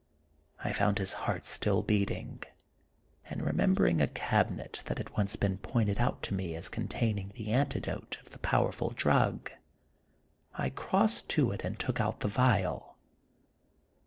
[0.63, 2.41] I found his heart still beating,
[3.29, 6.93] and remembering a cabinet had once been pointed out to me as con Dr.
[6.95, 7.21] Jekyll and Mr.
[7.21, 7.33] Hyde.
[7.33, 9.51] 37 taining the antidote of the powerful drug,
[10.55, 12.97] I crossed to it and took out the vial.